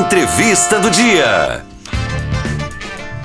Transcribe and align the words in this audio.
Entrevista 0.00 0.80
do 0.80 0.88
dia. 0.88 1.62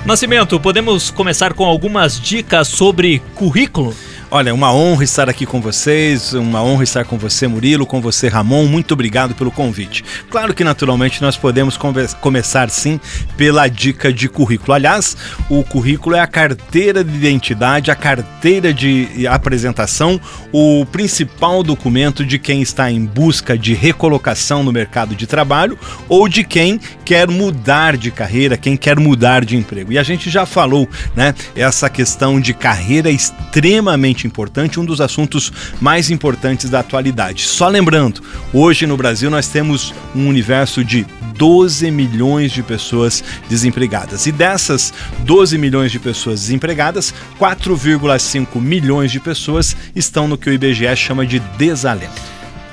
Nascimento, 0.04 0.60
podemos 0.60 1.10
começar 1.10 1.54
com 1.54 1.64
algumas 1.64 2.20
dicas 2.20 2.68
sobre 2.68 3.20
currículo? 3.34 3.96
Olha, 4.30 4.52
uma 4.52 4.70
honra 4.74 5.04
estar 5.04 5.26
aqui 5.26 5.46
com 5.46 5.58
vocês, 5.58 6.34
uma 6.34 6.62
honra 6.62 6.84
estar 6.84 7.02
com 7.06 7.16
você, 7.16 7.48
Murilo, 7.48 7.86
com 7.86 7.98
você, 7.98 8.28
Ramon. 8.28 8.66
Muito 8.66 8.92
obrigado 8.92 9.34
pelo 9.34 9.50
convite. 9.50 10.04
Claro 10.28 10.52
que, 10.52 10.62
naturalmente, 10.62 11.22
nós 11.22 11.34
podemos 11.34 11.78
começar 12.20 12.68
sim 12.68 13.00
pela 13.38 13.66
dica 13.68 14.12
de 14.12 14.28
currículo. 14.28 14.74
Aliás, 14.74 15.16
o 15.48 15.64
currículo 15.64 16.14
é 16.14 16.20
a 16.20 16.26
carteira 16.26 17.02
de 17.02 17.16
identidade, 17.16 17.90
a 17.90 17.94
carteira 17.94 18.70
de 18.70 19.26
apresentação, 19.26 20.20
o 20.52 20.84
principal 20.84 21.62
documento 21.62 22.22
de 22.22 22.38
quem 22.38 22.60
está 22.60 22.90
em 22.90 23.06
busca 23.06 23.56
de 23.56 23.72
recolocação 23.72 24.62
no 24.62 24.70
mercado 24.70 25.14
de 25.14 25.26
trabalho 25.26 25.78
ou 26.06 26.28
de 26.28 26.44
quem 26.44 26.78
quer 27.02 27.30
mudar 27.30 27.96
de 27.96 28.10
carreira, 28.10 28.58
quem 28.58 28.76
quer 28.76 29.00
mudar 29.00 29.42
de 29.42 29.56
emprego. 29.56 29.90
E 29.90 29.98
a 29.98 30.02
gente 30.02 30.28
já 30.28 30.44
falou, 30.44 30.86
né? 31.16 31.34
Essa 31.56 31.88
questão 31.88 32.38
de 32.38 32.52
carreira 32.52 33.10
extremamente 33.10 34.17
extremamente 34.18 34.26
importante, 34.26 34.80
um 34.80 34.84
dos 34.84 35.00
assuntos 35.00 35.52
mais 35.80 36.10
importantes 36.10 36.68
da 36.68 36.80
atualidade. 36.80 37.46
Só 37.46 37.68
lembrando, 37.68 38.20
hoje 38.52 38.86
no 38.86 38.96
Brasil 38.96 39.30
nós 39.30 39.46
temos 39.46 39.94
um 40.14 40.28
universo 40.28 40.84
de 40.84 41.06
12 41.36 41.90
milhões 41.90 42.50
de 42.50 42.62
pessoas 42.62 43.22
desempregadas. 43.48 44.26
E 44.26 44.32
dessas 44.32 44.92
12 45.20 45.56
milhões 45.56 45.92
de 45.92 46.00
pessoas 46.00 46.40
desempregadas, 46.40 47.14
4,5 47.38 48.60
milhões 48.60 49.12
de 49.12 49.20
pessoas 49.20 49.76
estão 49.94 50.26
no 50.26 50.36
que 50.36 50.50
o 50.50 50.52
IBGE 50.52 50.96
chama 50.96 51.24
de 51.24 51.38
desalento. 51.56 52.20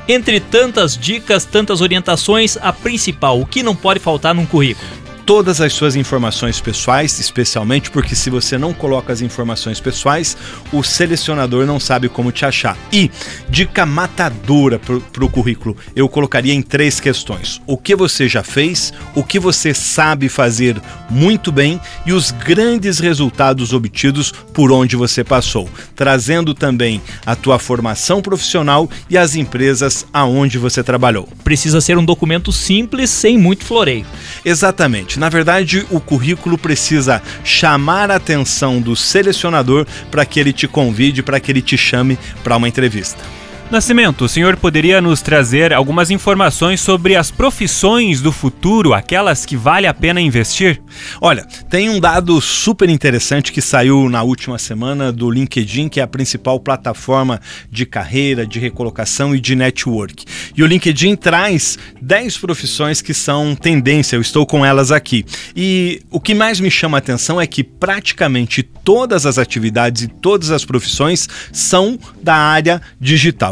Entre 0.07 0.39
tantas 0.39 0.97
dicas, 0.97 1.45
tantas 1.45 1.81
orientações, 1.81 2.57
a 2.61 2.71
principal, 2.71 3.39
o 3.39 3.45
que 3.45 3.63
não 3.63 3.75
pode 3.75 3.99
faltar 3.99 4.35
num 4.35 4.45
currículo? 4.45 5.04
Todas 5.25 5.59
as 5.59 5.73
suas 5.73 5.95
informações 5.95 6.61
pessoais, 6.61 7.19
especialmente 7.19 7.89
porque 7.89 8.15
se 8.15 8.29
você 8.29 8.57
não 8.57 8.73
coloca 8.73 9.11
as 9.11 9.21
informações 9.21 9.79
pessoais, 9.79 10.37
o 10.71 10.83
selecionador 10.83 11.65
não 11.65 11.79
sabe 11.79 12.07
como 12.07 12.31
te 12.31 12.45
achar. 12.45 12.77
E 12.93 13.09
dica 13.49 13.85
matadora 13.85 14.79
para 14.79 15.25
o 15.25 15.29
currículo, 15.29 15.75
eu 15.95 16.07
colocaria 16.07 16.53
em 16.53 16.61
três 16.61 16.99
questões: 16.99 17.61
o 17.65 17.77
que 17.77 17.95
você 17.95 18.27
já 18.27 18.43
fez, 18.43 18.93
o 19.15 19.23
que 19.23 19.39
você 19.39 19.73
sabe 19.73 20.29
fazer 20.29 20.79
muito 21.09 21.51
bem 21.51 21.79
e 22.05 22.13
os 22.13 22.31
grandes 22.31 22.99
resultados 22.99 23.73
obtidos 23.73 24.31
por 24.53 24.71
onde 24.71 24.95
você 24.95 25.23
passou, 25.23 25.67
trazendo 25.95 26.53
também 26.53 27.01
a 27.25 27.35
tua 27.35 27.57
formação 27.57 28.21
profissional 28.21 28.89
e 29.09 29.17
as 29.17 29.35
empresas 29.35 30.05
aonde 30.13 30.57
você 30.57 30.83
trabalhou. 30.83 31.27
Precisa 31.43 31.81
ser 31.81 31.97
um 31.97 32.05
documento 32.05 32.51
simples, 32.51 33.09
sem 33.09 33.37
muito 33.37 33.65
floreio. 33.65 34.05
Exatamente. 34.43 35.14
Na 35.17 35.29
verdade, 35.29 35.85
o 35.89 35.99
currículo 35.99 36.57
precisa 36.57 37.21
chamar 37.43 38.11
a 38.11 38.15
atenção 38.15 38.81
do 38.81 38.95
selecionador 38.95 39.85
para 40.11 40.25
que 40.25 40.39
ele 40.39 40.53
te 40.53 40.67
convide, 40.67 41.23
para 41.23 41.39
que 41.39 41.51
ele 41.51 41.61
te 41.61 41.77
chame 41.77 42.17
para 42.43 42.57
uma 42.57 42.67
entrevista. 42.67 43.23
Nascimento, 43.71 44.25
o 44.25 44.29
senhor 44.29 44.55
poderia 44.57 45.01
nos 45.01 45.23
trazer 45.23 45.73
algumas 45.73 46.11
informações 46.11 46.79
sobre 46.79 47.15
as 47.15 47.31
profissões 47.31 48.21
do 48.21 48.31
futuro, 48.31 48.93
aquelas 48.93 49.43
que 49.43 49.57
vale 49.57 49.87
a 49.87 49.93
pena 49.93 50.21
investir? 50.21 50.79
Olha, 51.19 51.43
tem 51.67 51.89
um 51.89 51.99
dado 51.99 52.39
super 52.39 52.87
interessante 52.89 53.51
que 53.51 53.61
saiu 53.61 54.07
na 54.07 54.21
última 54.21 54.59
semana 54.59 55.11
do 55.11 55.31
LinkedIn, 55.31 55.89
que 55.89 55.99
é 55.99 56.03
a 56.03 56.07
principal 56.07 56.59
plataforma 56.59 57.41
de 57.69 57.87
carreira, 57.87 58.45
de 58.45 58.59
recolocação 58.59 59.35
e 59.35 59.39
de 59.39 59.55
network. 59.55 60.25
E 60.55 60.61
o 60.61 60.67
LinkedIn 60.67 61.15
traz 61.15 61.77
10 61.99 62.37
profissões 62.37 63.01
que 63.01 63.15
são 63.15 63.55
tendência, 63.55 64.15
eu 64.15 64.21
estou 64.21 64.45
com 64.45 64.63
elas 64.63 64.91
aqui. 64.91 65.25
E 65.55 66.03
o 66.11 66.19
que 66.19 66.35
mais 66.35 66.59
me 66.59 66.69
chama 66.69 66.97
a 66.97 66.99
atenção 66.99 67.41
é 67.41 67.47
que 67.47 67.63
praticamente 67.63 68.61
todas 68.61 69.25
as 69.25 69.39
atividades 69.39 70.03
e 70.03 70.07
todas 70.07 70.51
as 70.51 70.63
profissões 70.63 71.27
são 71.51 71.97
da 72.21 72.35
área 72.35 72.79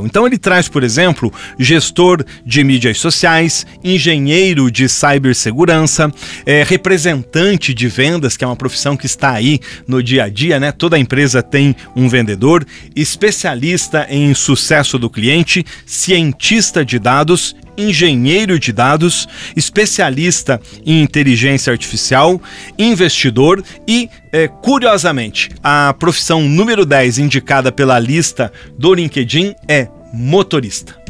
digital. 0.04 0.06
Então 0.06 0.28
ele 0.28 0.38
traz, 0.38 0.68
por 0.68 0.84
exemplo, 0.84 1.32
gestor 1.58 2.24
de 2.46 2.64
mídias 2.64 2.98
sociais, 2.98 3.66
engenheiro 3.84 4.70
de 4.70 4.88
cibersegurança, 4.90 6.12
é, 6.46 6.64
representante 6.64 7.74
de 7.74 7.88
vendas, 7.88 8.38
que 8.38 8.44
é 8.44 8.48
uma 8.48 8.56
profissão 8.56 8.96
que 8.96 9.06
está 9.06 9.32
aí 9.32 9.60
no 9.88 10.02
dia 10.02 10.26
a 10.26 10.30
dia, 10.30 10.60
né? 10.60 10.72
Toda 10.72 11.00
empresa 11.00 11.42
tem 11.42 11.76
um 11.96 12.08
vendedor, 12.08 12.66
especialista 12.96 14.08
em 14.10 14.34
sucesso 14.34 14.98
do 14.98 15.10
cliente, 15.10 15.66
cientista 15.86 16.86
de 16.86 17.00
dados 17.00 17.56
engenheiro 17.78 18.60
de 18.60 18.72
dados, 18.72 19.28
especialista 19.56 20.60
em 20.86 21.02
inteligência 21.02 21.72
artificial, 21.72 22.42
investidor 22.78 23.64
e, 23.88 24.10
é, 24.32 24.48
curiosamente, 24.48 25.50
a 25.64 25.94
profissão 25.98 26.42
número 26.42 26.86
10 26.86 27.20
indicada 27.20 27.72
pela 27.72 28.00
lista 28.00 28.52
do 28.78 28.94
LinkedIn 28.94 29.56
é 29.68 29.88
motorista. 30.14 31.03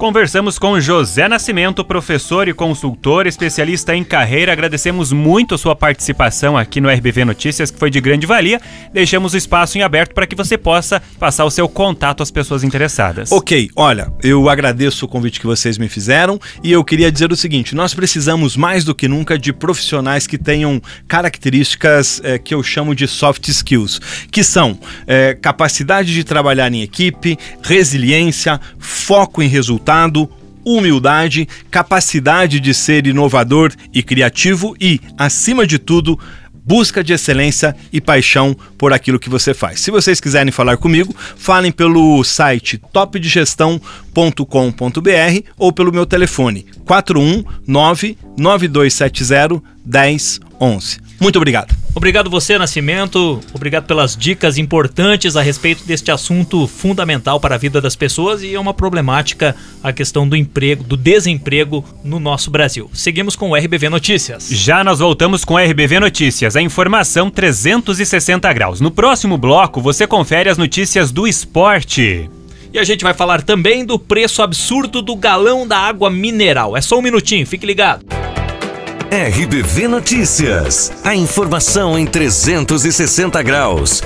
Conversamos 0.00 0.58
com 0.58 0.80
José 0.80 1.28
Nascimento, 1.28 1.84
professor 1.84 2.48
e 2.48 2.54
consultor, 2.54 3.26
especialista 3.26 3.94
em 3.94 4.02
carreira. 4.02 4.50
Agradecemos 4.50 5.12
muito 5.12 5.54
a 5.54 5.58
sua 5.58 5.76
participação 5.76 6.56
aqui 6.56 6.80
no 6.80 6.88
RBV 6.88 7.26
Notícias, 7.26 7.70
que 7.70 7.78
foi 7.78 7.90
de 7.90 8.00
grande 8.00 8.26
valia. 8.26 8.58
Deixamos 8.94 9.34
o 9.34 9.36
espaço 9.36 9.76
em 9.76 9.82
aberto 9.82 10.14
para 10.14 10.26
que 10.26 10.34
você 10.34 10.56
possa 10.56 11.02
passar 11.18 11.44
o 11.44 11.50
seu 11.50 11.68
contato 11.68 12.22
às 12.22 12.30
pessoas 12.30 12.64
interessadas. 12.64 13.30
Ok, 13.30 13.68
olha, 13.76 14.10
eu 14.22 14.48
agradeço 14.48 15.04
o 15.04 15.08
convite 15.08 15.38
que 15.38 15.46
vocês 15.46 15.76
me 15.76 15.86
fizeram 15.86 16.40
e 16.64 16.72
eu 16.72 16.82
queria 16.82 17.12
dizer 17.12 17.30
o 17.30 17.36
seguinte: 17.36 17.74
nós 17.74 17.92
precisamos 17.92 18.56
mais 18.56 18.86
do 18.86 18.94
que 18.94 19.06
nunca 19.06 19.38
de 19.38 19.52
profissionais 19.52 20.26
que 20.26 20.38
tenham 20.38 20.80
características 21.06 22.22
é, 22.24 22.38
que 22.38 22.54
eu 22.54 22.62
chamo 22.62 22.94
de 22.94 23.06
soft 23.06 23.46
skills, 23.48 24.00
que 24.30 24.42
são 24.42 24.78
é, 25.06 25.34
capacidade 25.34 26.14
de 26.14 26.24
trabalhar 26.24 26.72
em 26.72 26.80
equipe, 26.80 27.38
resiliência, 27.62 28.58
foco 28.78 29.42
em 29.42 29.46
resultados 29.46 29.89
resultado, 29.90 30.30
humildade, 30.64 31.48
capacidade 31.70 32.60
de 32.60 32.72
ser 32.72 33.06
inovador 33.06 33.72
e 33.92 34.02
criativo 34.02 34.76
e, 34.80 35.00
acima 35.18 35.66
de 35.66 35.78
tudo, 35.78 36.18
busca 36.64 37.02
de 37.02 37.12
excelência 37.12 37.74
e 37.92 38.00
paixão 38.00 38.56
por 38.78 38.92
aquilo 38.92 39.18
que 39.18 39.28
você 39.28 39.52
faz. 39.52 39.80
Se 39.80 39.90
vocês 39.90 40.20
quiserem 40.20 40.52
falar 40.52 40.76
comigo, 40.76 41.14
falem 41.36 41.72
pelo 41.72 42.22
site 42.22 42.80
topdegestão.com.br 42.92 45.50
ou 45.58 45.72
pelo 45.72 45.92
meu 45.92 46.06
telefone 46.06 46.66
419 46.84 48.16
9270 48.36 49.62
1011. 49.84 51.00
Muito 51.18 51.36
obrigado. 51.36 51.79
Obrigado 51.94 52.30
você, 52.30 52.56
Nascimento. 52.56 53.40
Obrigado 53.52 53.86
pelas 53.86 54.16
dicas 54.16 54.58
importantes 54.58 55.36
a 55.36 55.42
respeito 55.42 55.84
deste 55.84 56.10
assunto 56.10 56.66
fundamental 56.68 57.40
para 57.40 57.56
a 57.56 57.58
vida 57.58 57.80
das 57.80 57.96
pessoas 57.96 58.42
e 58.42 58.54
é 58.54 58.60
uma 58.60 58.72
problemática 58.72 59.56
a 59.82 59.92
questão 59.92 60.28
do 60.28 60.36
emprego, 60.36 60.84
do 60.84 60.96
desemprego 60.96 61.84
no 62.04 62.20
nosso 62.20 62.50
Brasil. 62.50 62.88
Seguimos 62.94 63.34
com 63.34 63.50
o 63.50 63.56
RBV 63.56 63.88
Notícias. 63.88 64.48
Já 64.48 64.84
nós 64.84 65.00
voltamos 65.00 65.44
com 65.44 65.54
o 65.54 65.58
RBV 65.58 65.98
Notícias, 65.98 66.54
a 66.54 66.62
informação 66.62 67.28
360 67.28 68.52
graus. 68.52 68.80
No 68.80 68.90
próximo 68.90 69.36
bloco, 69.36 69.80
você 69.80 70.06
confere 70.06 70.48
as 70.48 70.58
notícias 70.58 71.10
do 71.10 71.26
esporte. 71.26 72.30
E 72.72 72.78
a 72.78 72.84
gente 72.84 73.02
vai 73.02 73.12
falar 73.12 73.42
também 73.42 73.84
do 73.84 73.98
preço 73.98 74.42
absurdo 74.42 75.02
do 75.02 75.16
galão 75.16 75.66
da 75.66 75.76
água 75.76 76.08
mineral. 76.08 76.76
É 76.76 76.80
só 76.80 76.96
um 76.98 77.02
minutinho, 77.02 77.44
fique 77.44 77.66
ligado. 77.66 78.19
RBV 79.12 79.88
Notícias. 79.88 80.92
A 81.02 81.16
informação 81.16 81.98
em 81.98 82.06
360 82.06 83.42
graus. 83.42 84.00